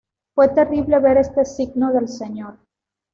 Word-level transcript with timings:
Fue 0.33 0.47
terrible 0.49 0.97
ver 0.97 1.17
este 1.17 1.45
signo 1.45 1.93
del 1.93 2.07
Señor. 2.07 2.57